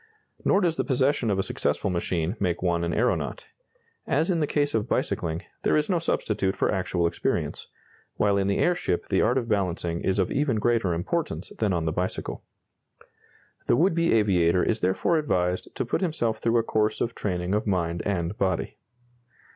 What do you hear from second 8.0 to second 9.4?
while in the airship the art